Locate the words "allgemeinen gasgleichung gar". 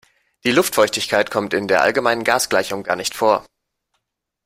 1.83-2.95